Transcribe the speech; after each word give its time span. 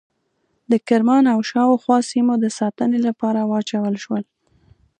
د 0.71 0.73
کرمان 0.87 1.23
او 1.33 1.39
شاوخوا 1.51 1.97
سیمو 2.11 2.33
د 2.39 2.45
ساتنې 2.59 2.99
لپاره 3.07 3.39
واچول 3.51 3.95
شول. 4.03 4.23